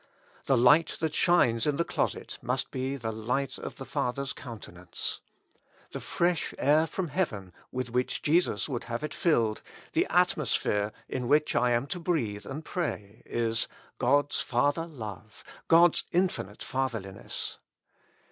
The 0.45 0.57
light 0.57 0.97
that 0.99 1.13
shines 1.13 1.67
in 1.67 1.77
the 1.77 1.83
closet 1.85 2.39
must 2.41 2.71
be 2.71 2.95
the 2.95 3.11
light 3.11 3.59
of 3.59 3.75
the 3.75 3.85
Father's 3.85 4.33
countenance. 4.33 5.19
The 5.91 5.99
25 5.99 6.01
With 6.01 6.17
Christ 6.17 6.25
in 6.25 6.55
the 6.55 6.57
School 6.57 6.71
of 6.71 6.71
Prayer. 6.71 6.71
fresh 6.73 6.73
air 6.73 6.87
from 6.87 7.07
heaven 7.09 7.53
with 7.71 7.89
which 7.91 8.21
Jesus 8.23 8.67
would 8.67 8.83
have 8.85 9.03
it 9.03 9.13
filled, 9.13 9.61
the 9.93 10.07
atmosphere 10.09 10.91
in 11.07 11.27
which 11.27 11.55
I 11.55 11.69
am 11.69 11.85
to 11.85 11.99
breathe 11.99 12.47
and 12.47 12.65
pray, 12.65 13.21
is: 13.27 13.67
God's 13.99 14.39
Father 14.41 14.87
love, 14.87 15.43
God's 15.67 16.05
infinite 16.11 16.63
Fatherliness. 16.63 17.59